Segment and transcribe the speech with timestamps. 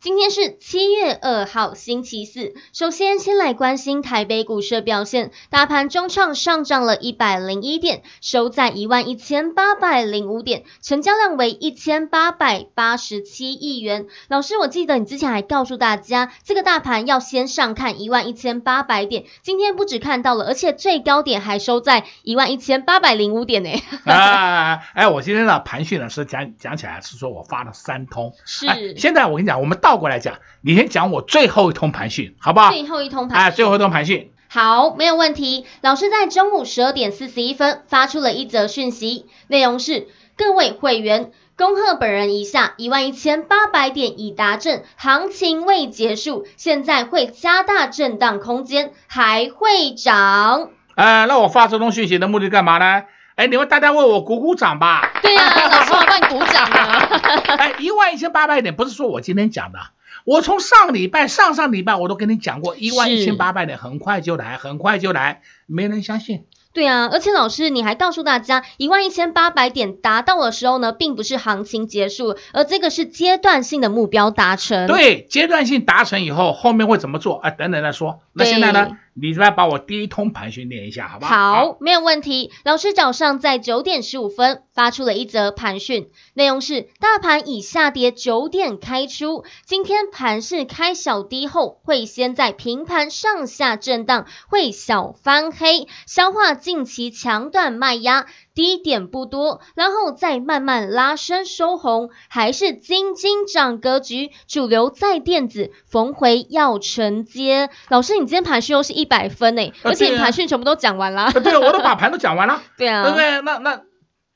[0.00, 2.54] 今天是七月二号，星期四。
[2.72, 5.30] 首先，先来关心台北股市表现。
[5.50, 14.06] 大盘中创上涨了一百零一点，收在一万一千八百零五点，成交量为一千八百八十七亿元。
[14.28, 19.26] 老师，我记得你之前还告诉大家，这个大盘要先上看一万一千八百点。
[19.42, 23.70] 今天不止看到了，而且最高点还收在一万一千八百零五点呢。
[24.06, 28.32] 哎 哎，我今天的盘讯呢是讲讲起来是说我发了三通。
[28.46, 28.66] 是。
[28.66, 29.89] 哎，现在我跟你讲，我们到。
[29.90, 32.70] 倒过来讲，你先讲我最后一通盘讯，好不好？
[32.70, 35.66] 最后一通盘，哎，最后一通盘讯，好，没有问题。
[35.80, 50.70] 老师在中午十二点四十一分发出了一则讯息，内容是：各位会员，恭贺本人一下一万一千八百点已达阵，行情未结束，现在会加大震荡空间，还会涨。
[50.94, 53.02] 呃，那我发这通讯息的目的干嘛呢？
[53.40, 55.18] 哎，你们大家为我鼓鼓掌吧。
[55.22, 57.08] 对呀、啊，老师我帮你鼓掌啊。
[57.56, 59.78] 哎，一万一千八百点不是说我今天讲的，
[60.26, 66.44] 我从上礼拜、上上礼拜我都跟你讲过，一万一千八百点很快就来，很快就来，没人相信。
[66.72, 74.86] 对啊，而且老师你还告诉大家，一万一千八百点达到的时候呢，并不是行情结束，而这个是阶段性的目标达成。
[74.86, 77.50] 对，阶段性达成以后，后面会怎么做啊？
[77.50, 78.20] 等等再说。
[78.32, 78.96] 那现在呢？
[79.12, 81.34] 你来把我第一通盘训练一下，好不好？
[81.34, 82.52] 好，没有问题。
[82.64, 98.26] 老师早上在九点十五分发出了一则盘讯，内容是：大盘已下跌九点开出，今天盘势开小低后，会先在平盘上下震荡，会小翻黑，消化近期强短卖压。
[98.52, 107.70] 低点不多，然后再慢慢拉升收红，还是金金涨格局，主流在电子，逢回要承接。
[107.88, 111.32] 老师，你今天盘讯又是一百分诶，而且你盘讯全部都讲完了。
[111.32, 112.62] 对啊，我都把盘都讲完了。
[112.76, 113.40] 对啊，对不对？
[113.40, 113.82] 那那，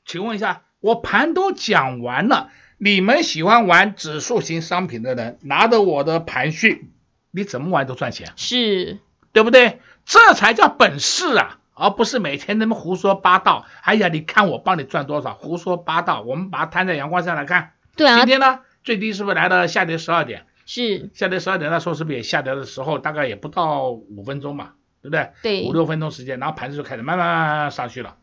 [0.07, 2.49] 请问一下，我盘都讲完了，
[2.79, 6.89] 你们喜欢玩指数型商品的人，拿着我的盘讯，
[7.29, 8.97] 你怎么玩都赚钱，是
[9.33, 9.81] 对不对？
[10.05, 11.59] 这才叫本事啊！
[11.75, 13.65] 而不是每天那么胡说八道。
[13.83, 15.35] 哎呀，你看我帮你赚多少？
[15.35, 16.21] 胡说八道。
[16.21, 17.73] 我们把它摊在阳光下来看。
[17.95, 18.17] 对啊。
[18.17, 20.47] 今天呢，最低是不是来到下跌十二点？
[20.65, 21.11] 是。
[21.13, 24.71] 下跌十二点，那时候是不是也下跌的时候，大概也不到五分钟嘛，
[25.01, 25.29] 对不对？
[25.43, 25.67] 对。
[25.67, 28.15] 五六分钟时间，然后盘子就开始慢慢慢慢上去了，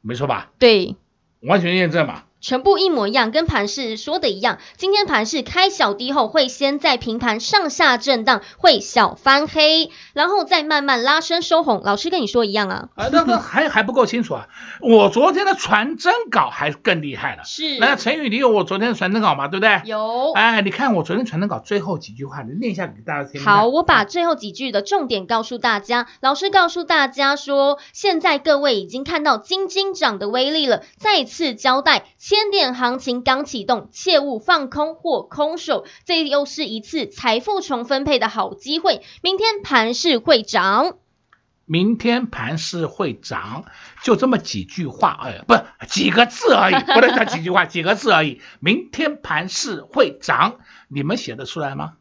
[0.00, 0.50] 没错吧？
[0.58, 0.96] 对。
[1.40, 2.22] 完全验证嘛。
[2.40, 4.58] 全部一模一样，跟盘势说的一样。
[4.76, 11.82] 今天盘市开小低后，会先在平盘上下震荡，会小翻黑，然后再慢慢拉升收红。
[11.84, 12.88] 老师跟你说一样啊？
[12.94, 14.48] 啊， 那个还还不够清楚啊！
[14.80, 17.44] 我昨天的传真稿还更厉害了。
[17.44, 17.78] 是。
[17.78, 19.48] 那陈宇，你有我昨天的传真稿吗？
[19.48, 19.82] 对不对？
[19.84, 20.32] 有。
[20.32, 23.42] 哎，你看我昨天传真稿最后几句话，你念一下给大家听。
[23.42, 26.06] 好，我把最后几句的重点告诉大家。
[26.20, 30.82] 老师告诉大家说，现在各位已经看到金金涨的威力了。
[30.98, 32.04] 再次交代。
[32.30, 39.02] 千点行情刚启动，切勿放空或空手，这又是一次财富重分配的好机会。
[39.20, 40.98] 明天盘势会涨，
[41.64, 43.64] 明天盘势会涨，
[44.04, 45.56] 就这么几句话，哎，不，
[45.88, 48.40] 几个字而已， 不能讲几句话，几个字而已。
[48.60, 51.94] 明天盘势会涨，你们写得出来吗？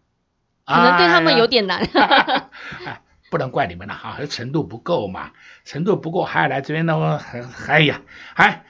[0.64, 1.80] 可能对他们有点难，
[2.86, 3.02] 哎，
[3.32, 5.32] 不能怪你们了哈，程度不够嘛，
[5.66, 7.20] 程度不够还要来这边呢，
[7.68, 8.04] 哎呀，
[8.36, 8.64] 哎，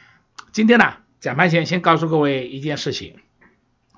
[0.53, 0.93] 今天呢？
[1.19, 3.15] 讲盘前先告诉各位一件事情，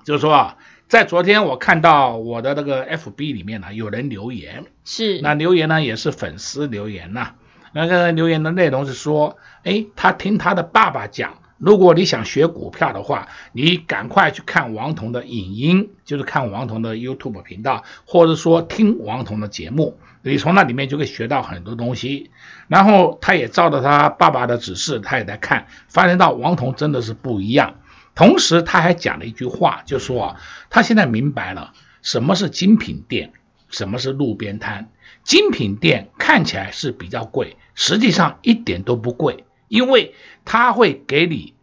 [0.04, 0.56] 就是说啊，
[0.88, 7.34] 在昨天我看到我的那个 FB 里面呢，有人留言，是那留言呢也是粉丝留言呐，
[7.72, 19.96] 那个留言的内容是说，哎，他听他的爸爸讲，如果你想学股票的话，你赶快去看王彤的影音，就是看王彤的 YouTube 频道，或者说听王彤的节目。
[20.24, 22.30] 你从那里面就可以学到很多东西，
[22.68, 27.80] 然后他也照着他爸爸的指示，他也在看，发现到王彤真的是不一样。
[28.14, 30.40] 同时他还讲了一句话，就说啊，
[30.70, 31.72] 他现在明白了
[32.02, 33.32] 什么是精品店，
[33.68, 34.90] 什么是路边摊。
[35.24, 40.14] 精品店看起来是比较贵，实际上一点都不贵，因为
[40.44, 41.54] 他会给你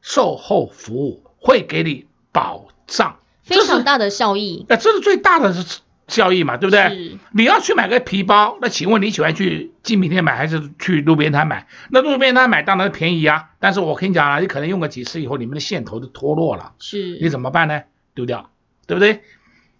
[0.00, 4.64] 售后服务，会给你保障，非常大的效益。
[4.68, 5.80] 呃，这是最大的是。
[6.10, 7.18] 效益嘛，对不对？
[7.32, 11.66] 你要去买个皮包，那请问你喜欢去精品店买还是去路边摊买？
[11.90, 17.82] 那路边摊买当然便宜啊，但是我跟你讲啊，你可能用个几次以后，里面的线头就脱落了，是，你怎么办呢？
[18.14, 18.50] 丢掉，
[18.86, 19.22] 对不对？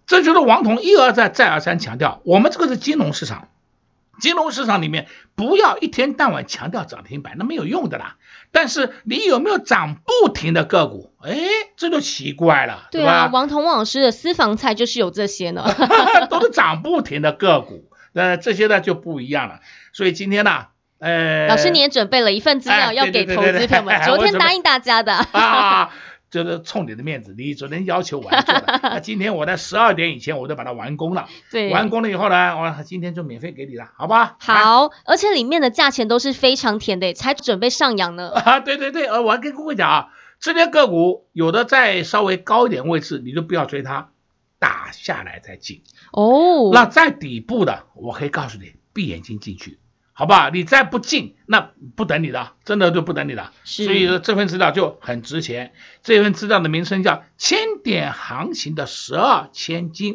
[0.07, 3.49] 这就是王彤一而再再而三强调，我们这个是金融市场。
[4.19, 8.17] 金融市场里面不要一天到晚强调涨停板，那没有用的啦。
[8.51, 11.13] 但是你有没有涨不停的个股？
[11.23, 11.33] 哎，
[11.77, 15.65] 这就奇怪了，对啊，王彤王老师的私房菜就是有这些呢，
[16.29, 19.59] 都是涨不停的个股，那这些呢就不一样了。
[19.93, 20.67] 所以今天呢，
[20.99, 25.91] 呃，老师你也准备了一份资料要给投资朋友们，昨天答应大家的啊。
[26.31, 31.27] 就是冲你的面子，你只能要求我来做的， 那今天我在十二点以前我就把它完工了。
[31.51, 34.37] 对，完工了以后呢，我今天就免费给你了，好吧？
[34.39, 38.31] 好，而且里面的价钱都是非常甜的，才准备上扬呢。
[38.39, 40.07] 啊，对对对，呃，我还跟各位讲啊，
[40.39, 44.11] 这些个股有的在稍微高一点位置，你就不要追它，
[44.57, 45.83] 打下来再进。
[46.13, 49.79] 哦，那在底部的，我可以告诉你，闭眼睛进去。
[50.21, 50.51] 好不好？
[50.51, 53.49] 你再不进，那不等你的，真的就不等你的。
[53.63, 55.73] 是，所以说这份资料就很值钱。
[56.03, 60.13] 这份资料的名称叫《千点行情的十二千金》，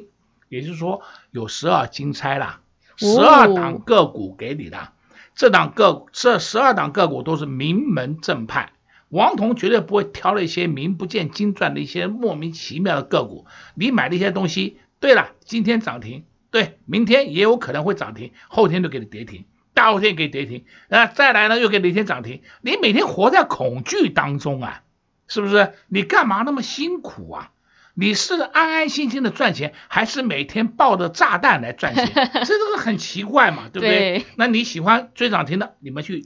[0.49, 2.61] 也就是说有十二金钗啦，
[2.95, 4.79] 十二档个股给你的。
[4.79, 4.89] 哦、
[5.35, 8.75] 这档个，这十二档个股都是名门正派，
[9.09, 13.47] 王彤绝对不会挑了一些名不见经传的一些莫名其妙的个股。
[13.75, 16.23] 你买的一些东西，对了，今天涨停，
[16.53, 19.45] 对，明天也有可能会涨停，后天就给你跌停。
[19.77, 22.41] 大后天给跌停，那再来呢又给哪天涨停？
[22.63, 24.83] 你每天活在恐惧当中啊，
[25.29, 25.75] 是不是？
[25.89, 27.51] 你干嘛那么辛苦啊？
[27.93, 32.07] 你是安安心心的赚钱，还是每天抱着炸弹来赚钱？
[32.47, 34.21] 这都是很奇怪嘛，对不对？
[34.21, 34.25] 对。
[34.37, 36.25] 那你喜欢追涨停的，你们去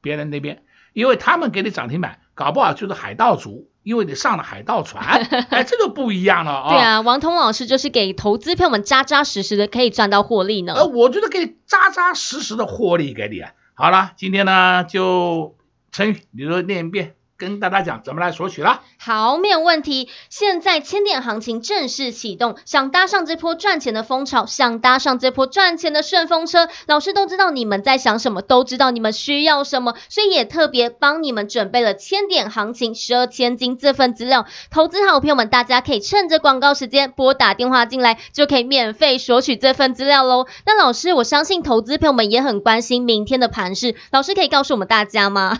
[0.00, 0.62] 别人那边，
[0.94, 3.70] 因为他们给你涨停板，搞不好就是海盗族。
[3.86, 5.04] 因为你上了海盗船，
[5.48, 6.68] 哎，这就不一样了啊！
[6.70, 10.74] 对啊，王通老师就是给投资朋友们扎扎实实的可以赚到获利呢。
[10.74, 13.52] 呃，我觉得给你扎扎实实的获利给你啊。
[13.74, 15.54] 好了，今天呢就
[15.92, 17.14] 成语，你说念一遍。
[17.38, 18.80] 跟大家讲怎么来索取了。
[18.98, 20.08] 好，没有问题。
[20.30, 34.46] 现在千点行情正式启动，想搭上这波赚钱的风潮，想搭上这波赚钱的顺风车，老师都知道你们在想什么，都知道你们需要什么，所以也特别帮你们准备了千点行情十二千金这份资料。
[34.70, 40.46] 投资好朋友们，大家可以趁着广告时间拨打电话进来，就可以免费索取这份资料喽。
[40.64, 45.58] 那老师，我相信投资朋友们也很关心明天的盘势，老师可以告诉我们大家吗？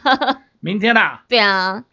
[0.60, 1.22] 明天呐、啊？
[1.28, 1.84] 对啊，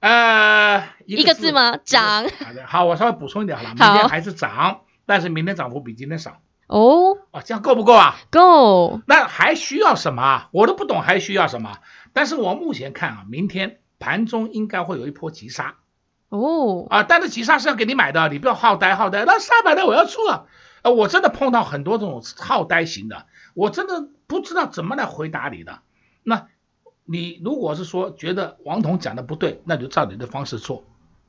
[0.00, 1.76] 呃，一个字吗？
[1.76, 2.24] 涨。
[2.24, 6.40] 好的，好，我稍微补充一点好了，明天还是涨，但是明天涨幅比今天少。
[6.66, 8.16] 哦，啊，这样够不够啊？
[8.30, 9.02] 够。
[9.06, 10.48] 那还需要什么？
[10.52, 11.78] 我都不懂还需要什么。
[12.14, 15.76] 但是我目前看啊，明天盘中应该会有一波急杀。
[16.30, 16.86] 哦。
[16.88, 19.26] 啊，但是急杀是要给你买的，你不要好呆好呆。
[19.26, 20.46] 那三百的我要出了，
[20.82, 25.80] 呃，我真的碰到很多这种好呆型的，我真的不知道怎么来回答你的。
[26.22, 26.46] 那。
[27.12, 30.84] 你如果是说觉得王彤讲的不对，那就照你的方式做，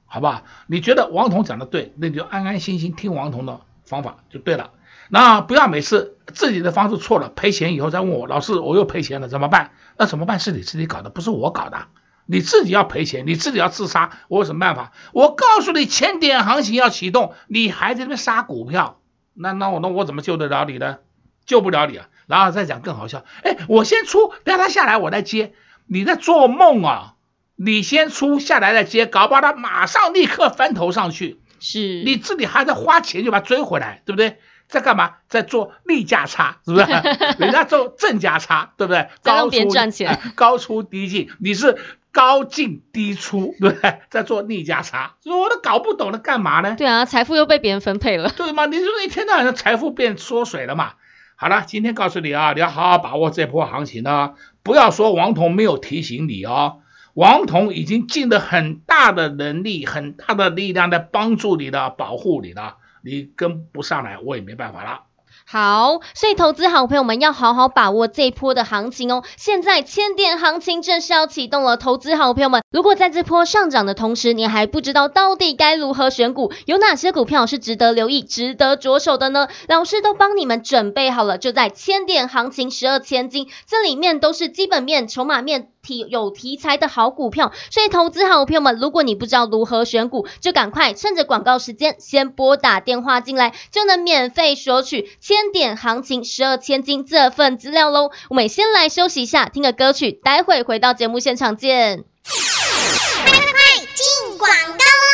[0.05, 0.43] 好不好？
[0.67, 4.69] 你觉得王彤讲的对，那你就安安心心听王彤的方法就对了。
[5.09, 9.71] 那不要每次自己的方式错了，赔钱以后再问我，老师我又赔钱了怎么办？
[9.97, 10.39] 那怎么办？
[10.39, 11.87] 是你自己搞的，不是我搞的。
[12.27, 14.91] 你自己要赔钱，你自己要自杀，我有什么办法？
[15.13, 18.99] 我告诉你，千点行情要启动，你还在那边杀股票，
[19.33, 20.99] 那那我那我怎么救得了你呢？
[21.43, 22.07] 救不了你啊！
[22.27, 25.53] 然后再讲更好笑，哎，我先出，等他下来我再接。
[25.87, 27.13] 你在做梦啊！
[27.55, 31.39] 你先出下来的接，搞不好他马上立刻翻头上去。
[31.59, 34.39] 是，你自己还在花钱就把他追回来，对不对？
[34.67, 35.15] 在干嘛？
[35.27, 36.85] 在做逆价差，是不是？
[37.37, 39.09] 人家做正价差，对不对？
[39.21, 41.77] 高出赚钱，高出低进，你是
[42.11, 43.99] 高进低出，对不对？
[44.09, 46.75] 在做逆价差，我都搞不懂了，干嘛呢？
[46.77, 48.65] 对啊，财富又被别人分配了，对吗？
[48.65, 50.93] 你说一天到晚的财富变缩水了嘛？
[51.41, 54.35] 好了，今天告诉你啊，你要好好把握这波行情呢。
[54.61, 56.81] 不要说王彤没有提醒你哦，
[57.15, 65.05] 王彤已经尽了很大的能力、很大的力量在帮助你的、保护你的，你跟不上来，我也没办法了。
[65.51, 69.21] 好，所以投资好朋友们要好好把握这一波的行情哦。
[69.35, 79.49] 现在千点行情正式要启动了，投资好朋友们，如果在这波上涨的同时，你还不知道到底该如何选股，有哪些股票是值得留意、值得着手的呢？
[79.67, 85.67] 老师都帮你们准备好了，就在千点行情十二千金，这里面都是基本面、筹码面。
[85.81, 98.11] 题有题材的好股票，所以投资好朋友们，如果你不知道如何选股，就赶快趁着广告时间先拨打电话进来，就能免费索取千点行情十二千金这份资料喽。
[98.29, 102.03] 我们先来休息一下，听个歌曲，待会回到节目现场见。
[102.23, 105.10] 快快进广告喽！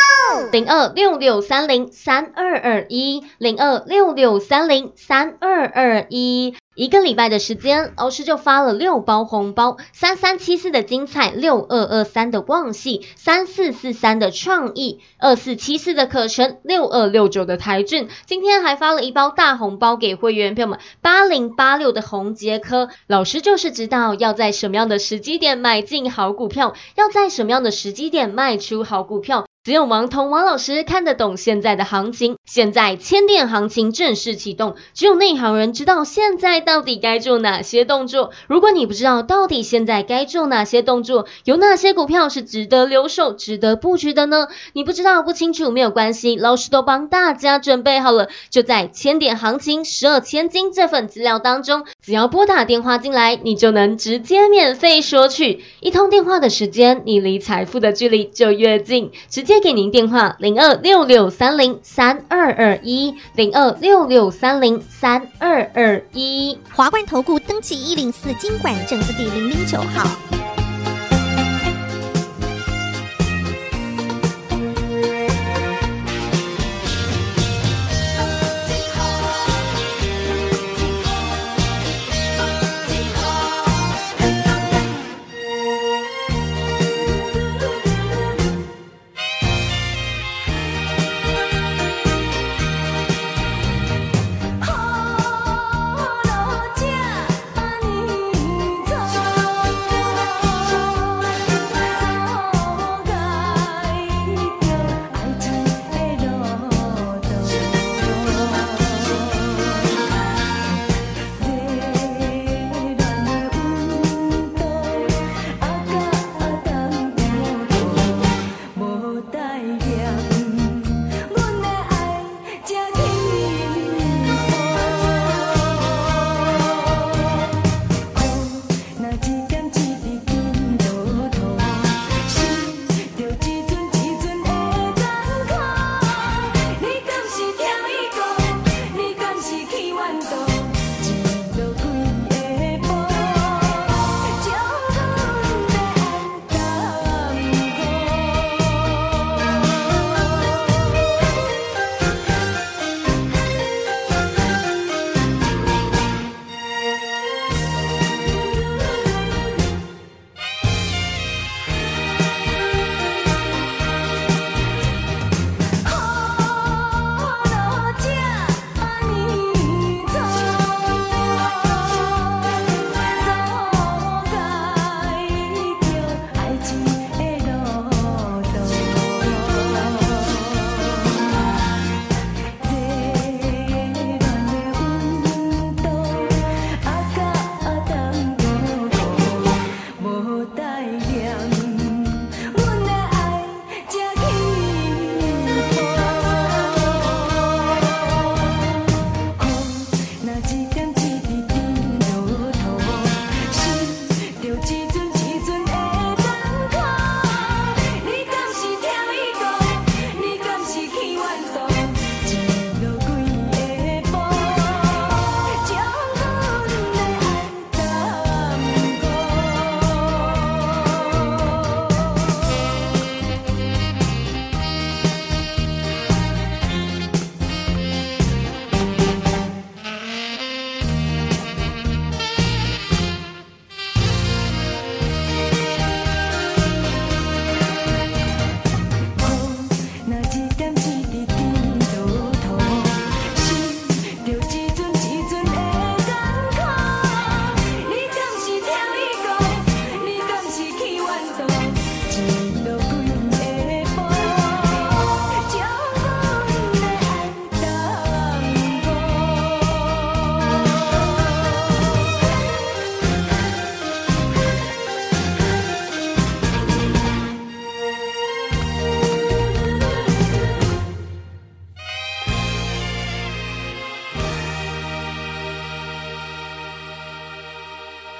[0.52, 6.54] 零二六六三零三二二一，零二六六三零三二二一。
[6.74, 18.08] 一个礼拜的时间，老师就发了六包红包：三三七四的精彩，六二二三的旺系，三四四三的创意，二四七四的可成，六二六九的台俊。
[18.26, 22.88] 今天还发了一包大红包给会员朋友们：八零八六的宏杰科。
[23.08, 29.47] 老师就是知道要在什么样的时机点买进好股票，要在什么样的时机点卖出好股票。
[29.64, 38.30] 只有王彤王老师看得懂现在的行情，现在千点行情正式启动，只有内行人知道现在到底该做哪些动作。
[38.46, 44.48] 如果你不知道到底现在该做哪些动作，有哪些股票是值得留守、值得布局的呢？
[44.72, 55.62] 你不知道不清楚没有关系，老师都帮大家准备好了，就在千点行情十二千金这份资料当中，只要拨打电话进来，你就能直接免费索取。
[55.80, 59.58] 一通电话的时间，你离财富的距离就越近，直接。
[59.60, 70.67] 给您电话零二六六三零三二二一零二六六三零三二二一华冠投顾登记一零四经管证字第零零九号。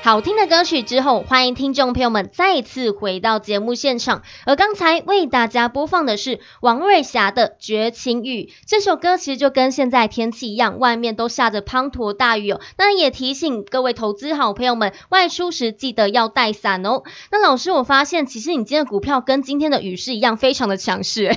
[0.09, 4.23] 好听的歌曲之后，欢迎听众朋友们再次回到节目现场。
[4.47, 8.45] 而刚才为大家播放的是王瑞霞的《绝情雨》。
[8.67, 12.61] 这首歌其实就跟现在天气一样，外面都下着滂沱大雨哦。
[12.79, 17.03] 那也提醒各位投资好朋友们，外出时记得要带伞哦。
[17.31, 21.27] 那老师，我发现其实你今天的股票跟今天的雨是一样，非常的强势。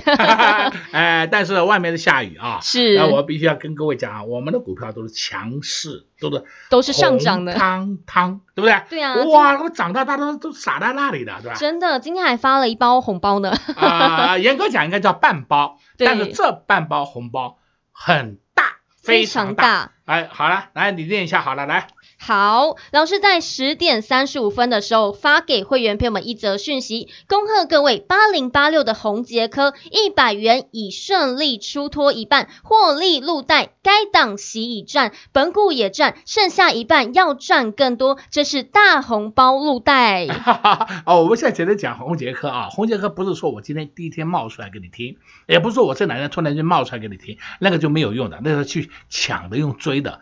[0.92, 2.96] 哎，但是外面是下雨啊，是。
[2.96, 6.06] 那我必须要跟各位讲啊，我们的股票都是强势。
[6.30, 8.82] 都是都是上涨的，汤汤，对不对？
[8.90, 11.54] 对啊，哇，我长大大都都撒在那里的，对吧？
[11.54, 13.52] 真的，今天还发了一包红包呢。
[13.76, 17.58] 啊， 严格讲应该叫半包，但是这半包红包
[17.90, 19.92] 很大，非常大。
[20.04, 21.86] 哎，好了，来你念一下，好了，来。
[22.24, 40.28] 好，老师在十点三十五分的时候发给会员朋友们一则讯息，恭贺各位八零八六的宏杰科一百元已顺利出脱一半，获利入袋，该档席已赚，本股也赚，剩下一半要赚更多，这是大红包入袋。
[41.04, 45.16] 哦，我们现在接着讲宏杰科啊，宏杰科不是说我今天第一天冒出来给你听，
[45.48, 50.20] 也不是说我这两天突然间冒出来给你听，那个就没有用的，那个去抢的用追的。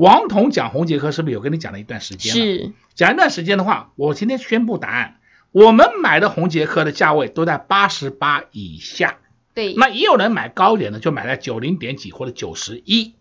[0.00, 2.32] 王彤讲红杰克是不是有跟你讲了一段时间？
[2.32, 5.16] 是讲一段时间的话，我今天宣布答案。
[5.52, 9.18] 我们买的红杰克的价位都在八十八以下。
[9.52, 13.14] 对，那也有人买高一点的，就买在九零点几或者九十一，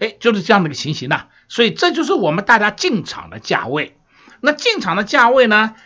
[0.00, 1.28] 哎，就是这样的一个情形呐、啊。
[1.46, 3.96] 所以这就是我们大家进场的价位。
[4.40, 5.76] 那进场的价位呢？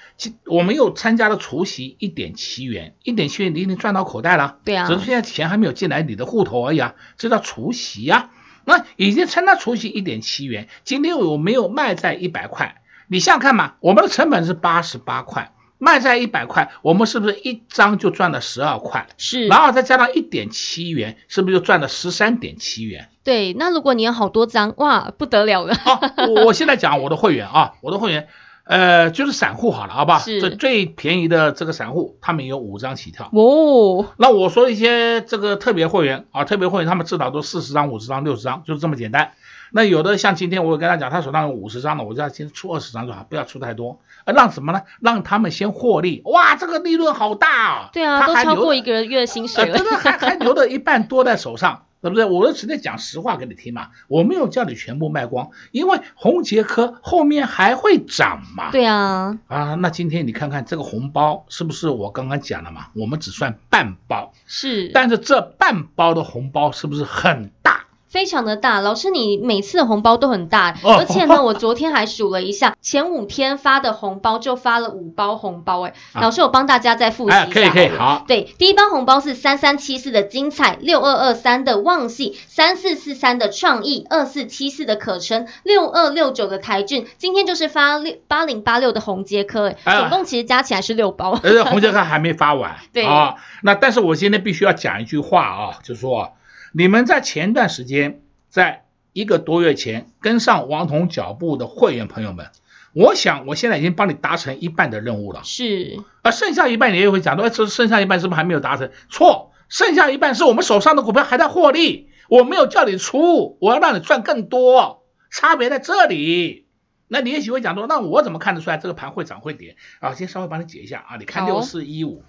[0.47, 4.57] 我们又参加了除夕一点七元，一点七元你已经赚到口袋了。
[4.64, 8.31] 对啊，只是现在钱还没有进来你的户头而已啊，这叫除夕呀。
[8.68, 19.06] 那已经称它除息一点七元，今天我没有卖在一百块，你想想看嘛，我们的成本是八十八块，卖在一百块，我们是不是一张就赚了十二块？
[19.16, 23.08] 是，然后再加上一点七元，是不是就赚了十三点七元？
[23.25, 25.75] 对，那如果你有好多张，哇，不得了了。
[25.75, 26.12] 好、啊，
[26.44, 28.28] 我现在讲我的会员啊，我的会员。
[28.68, 30.18] 呃，就是散户好了，好吧？
[30.18, 30.42] 是。
[30.42, 33.30] 这最便宜的这个散户，他们有五张起跳。
[33.32, 34.06] 哦。
[34.18, 39.32] 那我说一些这个特别会员啊，特别会员他们至少都四十张、五十张、六十张，就是这么简单。
[39.72, 44.00] 那有的像今天我跟他讲，他手上有五十张的，我就要先出二十张就好，不要出太多。
[44.26, 44.82] 呃，让什么呢？
[45.00, 46.20] 让他们先获利。
[46.26, 47.90] 哇，这个利润好大啊！
[47.94, 49.78] 对啊，都超过一个月薪水了。
[49.78, 51.84] 真的还还留了一半多在手上。
[52.00, 52.25] 对不对？
[52.25, 58.71] 我都直接讲实话给你听嘛，我没有叫你全部卖光，因为红杰科后面还会涨嘛。
[58.71, 59.38] 对啊。
[59.49, 62.88] 啊，那今天你看看这个红包是不是我刚刚讲的嘛？
[62.94, 64.33] 我们只算半包。
[64.46, 64.90] 是。
[64.94, 67.87] 但是这半包的红包是不是很大？
[68.09, 96.33] 非常的大，老师，你每次的红包都很大，而且呢，我昨天还数了一下，前五天发的红包就发了五包红包，哎，老师，我帮大家再复习一下，可以可以，好，对，第一包红包是三三七四的精彩，六二二三的旺矽，三四四三的创意，二四七四的可成，六二六九的台俊，今天就是发六八零八六的红杰科，哎，总共其实加起来是六包，而且宏捷科还没发完， 对啊，那但是我今天必须要讲一句话啊，就是说。
[96.72, 102.50] 你们在前段时间，在一个多月前跟上王彤脚步的会员朋友们，
[102.92, 105.42] 我想我现在已经帮你达成一半的任务了。
[105.44, 108.90] 是，啊剩下一半你也会讲到，这剩下一半是不是还没有达成？
[109.09, 116.66] 错，剩下一半是我们手上的股票还在获利，我没有叫你出，我要让你赚更多，差别在这里。
[117.09, 119.76] 那你也许会讲说，那我怎么看得出来这个盘会涨会跌？
[120.00, 122.22] 啊，先稍微帮你解一下啊，你看六四一五，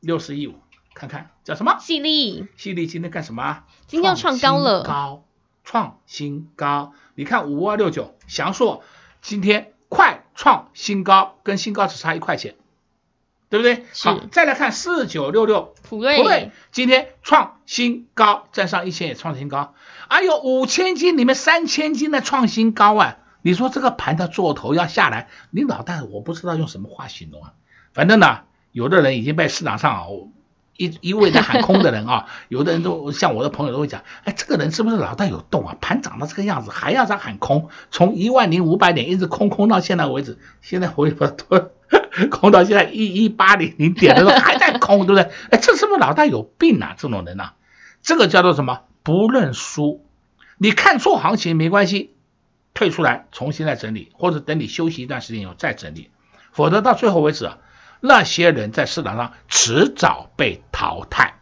[0.00, 0.54] 六四一五。
[0.94, 1.78] 看看叫什么？
[1.80, 3.64] 细粒，细粒今天干什么？
[3.86, 5.24] 今天要创高了，高，
[5.64, 6.92] 创新高。
[7.14, 8.82] 你看五二六九祥硕
[9.20, 12.56] 今天快创新高，跟新高只差一块钱，
[13.48, 13.84] 对不对？
[14.02, 19.74] 好，再来看四九六六普瑞，普瑞今天创新高，站上一千也创新高。
[20.08, 23.18] 哎呦，五千斤里面三千斤的创新高啊！
[23.42, 27.54] 你说这个盘的做头要下来，你脑袋我不知道用什么话形容啊。
[27.92, 30.06] 反正呢，有的人已经被市场上啊。
[30.76, 35.76] 一一味的喊空的人啊，有的人都像我的朋友都会讲，哎，这个人是不是脑袋有洞啊？
[35.80, 41.72] 盘涨到这个样子还要再喊空，从一万零五百点一直空空到现在为止，现在回不多，
[42.30, 45.30] 空到现在一一八零零点的时候还在空，对不对？
[45.50, 46.94] 哎，这是不是脑袋有病啊？
[46.96, 47.52] 这种人呐、
[48.02, 48.80] 这个叫做什么？
[49.02, 50.04] 不认输，
[50.58, 52.14] 你看错行情没关系，
[52.72, 56.08] 退出来重新再整理，或者等你休息一段时间以后再整理，
[56.52, 57.58] 否则到最后为止啊。
[58.04, 61.34] 那些人在市场上迟早被淘汰，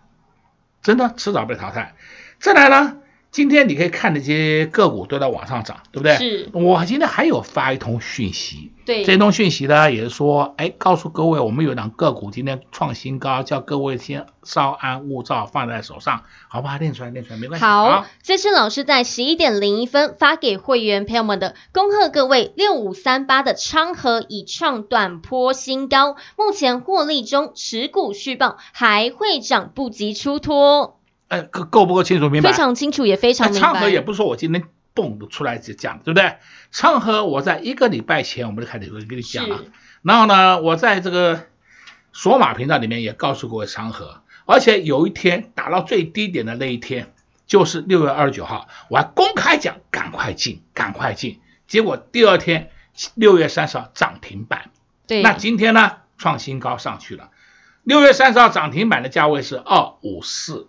[0.83, 1.94] 真的迟早被淘汰。
[2.38, 2.99] 再来呢，
[3.31, 6.16] 今天你可以看那些个股都在往上涨，对不对？
[6.16, 6.51] 是。
[6.53, 16.77] 我今天还有发一通讯息，对，这通讯息呢也是说，哎，告诉各位，我们有档个股今天创新高，叫各位先稍安勿躁，放在手上，好吧？
[16.79, 17.64] 练出来，练出来，没关系。
[17.64, 30.99] 好，好，这是老师在十一点零一分发给会员朋友们的，恭贺各位六五三八的昌河已创短波新高，目前获利中，持股续报，还会涨，不及出脱。
[31.31, 32.51] 哎，够够不够清楚明白？
[32.51, 33.66] 非常清楚，也非常明白。
[33.69, 34.64] 昌河也不是说我今天
[34.95, 36.38] 蹦出来就讲，对不对？
[36.73, 39.61] 昌河我在一个礼拜前我们就开始会跟你讲了。
[40.03, 41.47] 然后呢，我在这个
[42.12, 47.14] 索马频道里面也告诉过昌河，而且有一天打到最低点的那一天，
[47.47, 51.38] 就是六月二十九号，我还公开讲，赶快进，赶快进。
[51.69, 52.71] 结果第二天
[53.14, 54.71] 六月三十号涨停板，
[55.07, 57.31] 对，那今天呢创新高上去了。
[57.85, 60.66] 六月三十号涨停板的价位是二五四。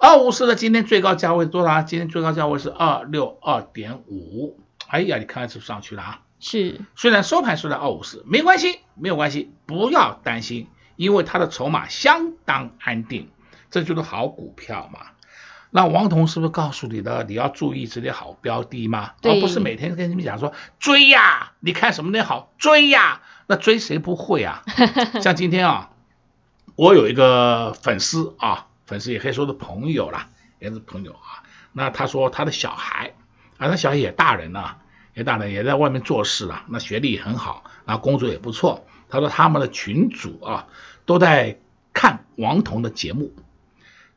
[0.00, 1.82] 二五四的今天最高价位多少？
[1.82, 4.58] 今天最高价位是二六二点五。
[4.88, 6.20] 哎呀，你看看是不是上去了啊？
[6.40, 6.80] 是。
[6.96, 13.28] 虽然收盘收在二五四，没关系，没有关系，不要担心，因为它的筹码相当安定，
[13.70, 15.00] 这就是好股票嘛。
[15.68, 17.24] 那王彤是不是告诉你的？
[17.24, 19.12] 你要注意这些好标的吗？
[19.22, 23.20] 而不是每天跟你们讲说追呀，你看什么的好追呀？
[23.46, 24.62] 那追谁不会啊？
[25.20, 25.90] 像今天啊，
[26.74, 28.68] 我有一个粉丝啊。
[28.90, 31.46] 粉丝也可以说是朋友啦，也是朋友啊。
[31.72, 33.14] 那他说他的小孩
[33.56, 34.78] 啊，他小孩也大人了，
[35.14, 38.84] 也大人也在外面做事了，那学历也很好，然后工作也不错。
[39.08, 40.66] 他说他们的群组啊
[41.06, 41.60] 都在
[41.92, 43.32] 看王彤的节目。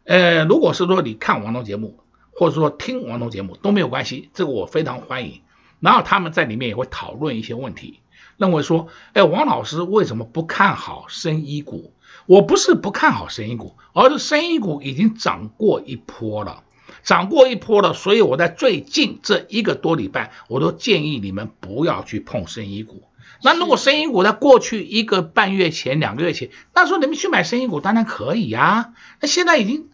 [0.06, 2.00] 呃，如果是说你看王彤节目，
[2.32, 5.44] 或者说听王彤节目都没有关系，这个我非常欢迎。
[5.82, 8.00] 然后他们在里面也会讨论一些问题，
[8.38, 11.94] 认为说，哎，王老师为什么不看好生医股？
[12.26, 16.64] 我不是不看好生意股，而是生意股已经涨过一波了，
[17.04, 23.04] 涨过一波了，所以我在最近这一个多礼拜，我都建议你们不要去碰生意股。
[23.42, 28.94] 那如果生意股在过去一个半月前、两个月前，那时候你们去买生意股当然可以呀。
[29.20, 29.90] 那现在已经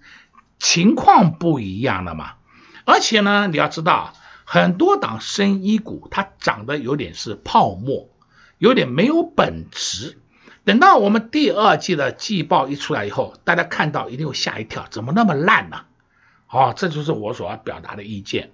[0.60, 2.34] 情况不一样了嘛，
[2.86, 4.14] 而且呢，你要知道，
[4.46, 8.10] 很多档生意股它涨得有点是泡沫，
[8.60, 10.20] 有点没有本质。
[10.70, 15.86] 等到我们第二季的季报一出来以后，大家看到一定会吓一跳，怎么那么烂呢？
[16.48, 18.52] 哦，这就是我所要表达的意见。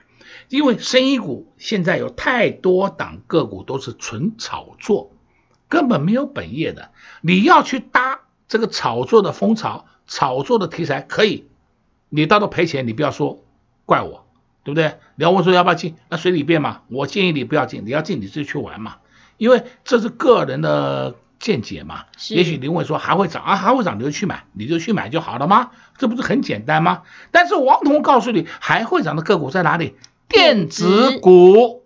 [0.47, 5.11] 因为生意股现在有太多档个股都是纯炒作，
[5.67, 6.91] 根本没有本业的。
[7.19, 11.49] 你要去搭这个炒作的风潮、炒作的题材，可以。
[12.07, 13.43] 你到时候赔钱，你不要说
[13.85, 14.25] 怪我，
[14.63, 14.99] 对不对？
[15.15, 16.83] 你要问说要不要进，那随你便嘛。
[16.87, 18.99] 我建议你不要进，你要进你自己去玩嘛，
[19.35, 21.15] 因为这是个人的。
[21.39, 25.71] 见解嘛，也许林伟说还会涨啊，还会涨你就去买，你就去买就好了吗？
[25.97, 27.03] 这不是很简单吗？
[27.31, 29.95] 但是王彤告诉你，还会涨的个股在哪里？
[30.27, 31.83] 电子股，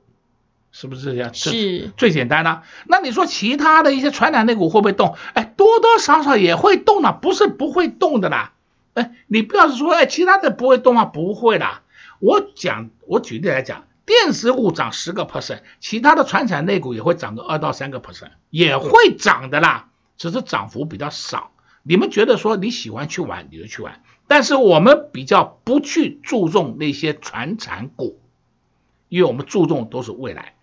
[0.71, 1.33] 是不是这样？
[1.33, 2.62] 是最简单的。
[2.85, 5.15] 那你说其他的一些传染类股会不会动？
[5.33, 8.53] 哎，多多少少也会动的，不是不会动的啦。
[8.93, 11.05] 哎，你不要是说哎，其他的不会动吗？
[11.05, 11.81] 不会啦。
[12.19, 13.83] 我讲，我举例来讲。
[14.10, 21.52] 电子股涨十个 percent，其他的传产类股也会涨个二到三个 percent，也会涨的啦，只是涨幅比较少。
[21.84, 28.19] 你们觉得说你喜欢去玩，你就去玩，但是我们比较不去注重那些传产股，
[29.10, 30.56] 因为我们注重都是未来。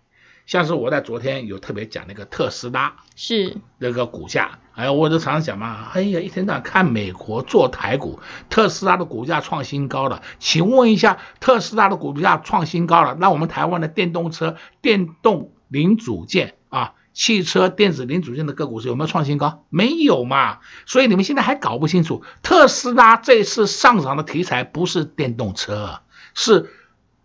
[0.47, 19.65] 像是我在昨天有特别讲那个特斯拉，是那个股价，哎呀，我就常常讲嘛，哎呀，一天到晚看美国做台股，特斯拉的股价创新高了，请问一下，特斯拉的股价创新高了，那我们台湾的电动车、电动零组件啊，汽车电子零组件的个股是有没有创新高？
[19.67, 25.99] 没有嘛，所以你们现在还搞不清楚，特斯拉这次上涨的题材不是电动车，
[26.33, 26.71] 是。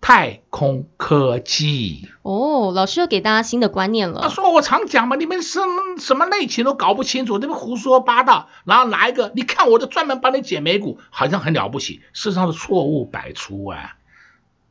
[0.02, 4.20] 太空科技哦，老师又给大家新的观念了。
[4.20, 8.48] 他说我常讲嘛，你们什么什么类型都搞不清楚，你们胡说八道。
[8.64, 13.96] 然后拿一个，你看我就专门帮你解美股，好像很了不起，事实上是错误百出啊！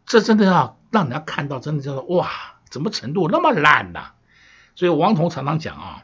[0.06, 2.30] 这真的要让人家看到，真的叫做哇，
[2.70, 4.08] 怎么程度那么烂呢？
[4.76, 6.04] 所以王彤常常讲啊，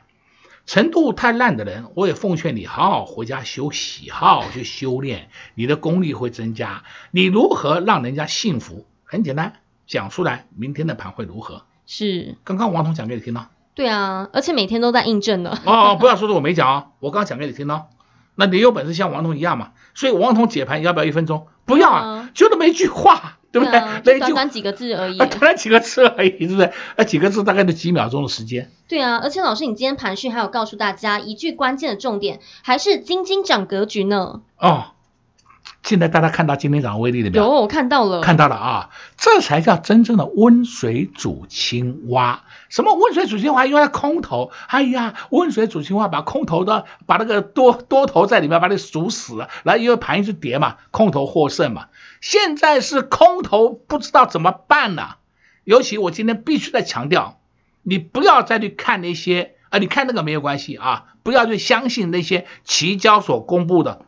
[0.66, 6.84] 程度太烂的人，我也奉劝你好好回家休息，好好去修炼，你的功力会增加。
[7.12, 8.86] 你如何让人家信服？
[9.10, 9.54] 很简单，
[9.88, 11.64] 讲出来，明天的盘会如何？
[11.86, 13.50] 是刚刚王彤讲给你听了。
[13.74, 15.58] 对啊，而且每天都在印证呢。
[15.66, 17.86] 哦，不要说是我没讲啊，我刚刚讲给你听了。
[18.36, 19.72] 那你有本事像王彤一样嘛？
[19.96, 21.48] 所以王彤解盘要不要一分钟？
[21.66, 23.80] 不要啊，就那么一句话，对不对？
[23.80, 25.18] 那短短几个字而已。
[25.18, 26.74] 短短几个字而已，对不对？
[26.98, 28.70] 那几个字大概就几秒钟的时间。
[28.90, 34.42] 对啊，而且老师，你今天盘讯还有告诉大家一句关键的重点，还是金金涨格局呢？
[34.58, 34.88] 哦。
[35.84, 42.44] 现在大家看到今天早上威力的没，有我看到了，看到了啊，这才叫真正的温水煮青蛙。
[42.68, 43.66] 什么温水煮青蛙？
[43.66, 44.52] 因为它空头。
[44.68, 51.88] 哎呀，温水煮青蛙，把空头的把那个多多头在里面把你煮死了，然后因为盘一直跌嘛，空头获胜嘛。
[52.20, 55.16] 现在是空头不知道怎么办呢？
[55.64, 57.40] 尤其我今天必须再强调，
[57.84, 64.02] 你不要再去看那些啊，你看那个没有关系啊，不要去相信那些期交所公布的。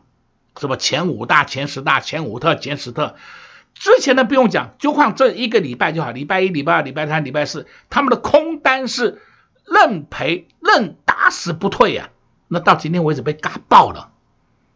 [0.58, 3.14] 什么前五大、前十大、前五特、前十特，
[3.74, 6.10] 之前的不用讲，就看这一个礼拜就好。
[6.10, 9.22] 礼拜一、礼拜二、礼拜三、礼拜四，他们的空单是
[9.64, 12.18] 认赔、认打死不退呀、啊。
[12.48, 14.10] 那到今天为止被嘎爆了，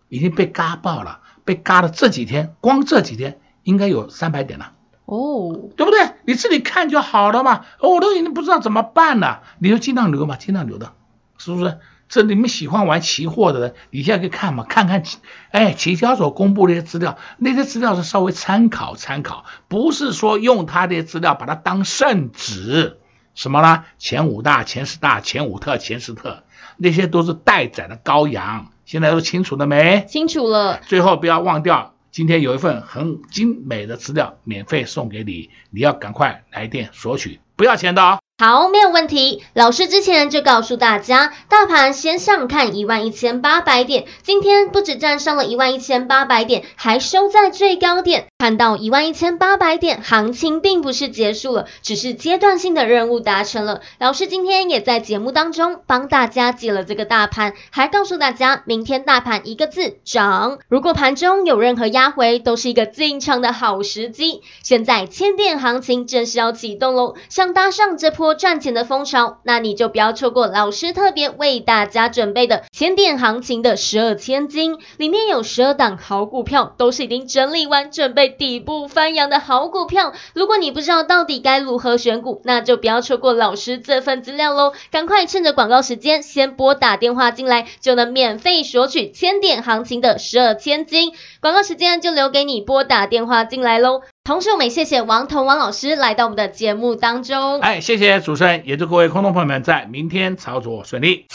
[0.09, 1.91] 已经被嘎爆了，被嘎了。
[1.91, 4.73] 这几天，光这几天应该有三百点了。
[5.07, 6.13] 哦，对不对？
[6.25, 7.67] 你自己看就好了嘛。
[7.81, 10.93] 我都已经不知道怎么办了，你就尽量留嘛，尽量留的，
[11.37, 11.79] 是不是？
[12.09, 15.03] 这你们喜欢玩期货的人，你现在可以看嘛，看看，
[15.51, 22.99] 哎，期交所公布那些资料，那些资料是稍微参考参考，不是说用他的资料把它当圣旨，
[23.35, 23.85] 什么呢？
[23.99, 26.45] 前五大、前十大、前五特、前十特，
[26.77, 28.69] 那些都是待宰的羔羊。
[28.85, 30.05] 现在都清楚了没？
[30.09, 30.81] 清楚了。
[30.87, 38.24] 最后不要忘掉，今天有一份很精美的资料免费送给你，你要赶快来电索取，不要钱的哦。
[38.47, 39.43] 好，没有问题。
[39.55, 48.27] 老师之前就告诉大家，大盘先上看一万一千八百点，今天不止站上了一万一千八百点，还收在最高点。
[48.37, 53.81] 看到一万一千八百点，行情并不是结束了，只是阶段性的任务达成了。
[53.99, 60.59] 老师今天也在节目当中帮大家解了这个大盘，还告诉大家，明天大盘一个字涨。
[60.69, 64.43] 如果盘中有任何压回，都是一个进场的好时机。
[64.63, 68.34] 现在千点行情正式要启动喽，想搭上这波。
[68.35, 80.13] 赚钱的风潮，那你就不要错过老师特别为大家准备的千点行情的十二千金，里面有十二档好股票，都是已经整理完准备底部翻扬的好股票。
[80.35, 91.13] 如果你不知道到底该如何选股，那就不要错过老师这份资料喽，赶快趁着广告时间先拨打电话进来，就能免费索取千点行情的十二千金。
[91.41, 94.03] 广告时间就留给你拨打电话进来喽。
[94.27, 97.61] 同时，我们也谢谢王彤王老师来到我们的节目当中。
[97.61, 101.27] 哎，谢谢主持人，也祝各位空头朋友们在明天操作顺利。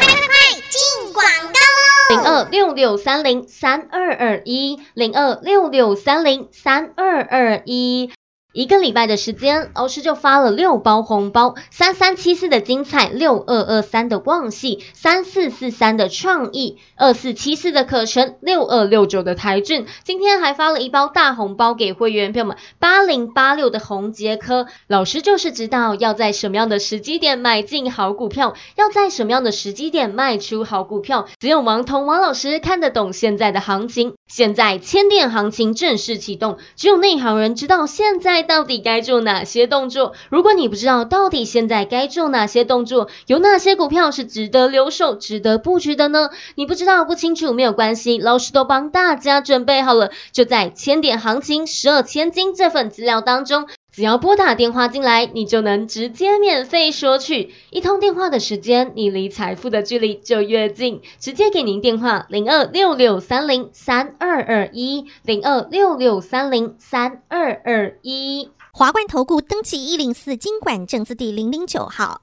[0.00, 0.26] 快快快，
[0.68, 2.16] 进广告喽！
[2.16, 8.10] 零二六六三零三二二一，零二六六三零三二二一。
[8.54, 19.86] 一个礼拜的时间，老师就发了六包红包：三三七四的精彩，六二二三的旺矽，三四四三的创意，二四七四的可成，六二六九的台俊。
[20.04, 24.68] 今天还发了一包大红包给会员朋友们：八零八六的宏捷科。
[24.86, 31.26] 老师就是知道要在什么样的时机点买进好股票，要在什么样的时机点卖出好股票。
[31.40, 34.14] 只有王彤王老师看得懂现在的行情。
[34.28, 38.43] 现在千点行情正式启动，只有内行人知道现在。
[38.44, 40.12] 到底该做哪些动作？
[40.30, 46.30] 如果你不知道到底现在该做哪些动作，有哪些股票是值得留守、值得布局的呢？
[46.54, 53.66] 你不知道不清楚没有关系，老师都帮大家准备好了，就在千点行情十二千金这份资料当中。
[53.94, 57.54] 只要拨打电话进来，你就能直接免费索取。
[57.70, 61.00] 一通电话的时间，你离财富的距离就越近。
[61.20, 68.50] 直接给您电话：零二六六三零三二二一，零二六六三零三二二一。
[68.72, 72.22] 华冠投顾登记一零四经管证字第零零九号。